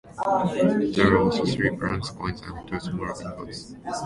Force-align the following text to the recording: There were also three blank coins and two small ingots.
There 0.95 1.11
were 1.11 1.19
also 1.19 1.45
three 1.45 1.69
blank 1.69 2.03
coins 2.05 2.41
and 2.41 2.67
two 2.67 2.79
small 2.79 3.13
ingots. 3.21 3.75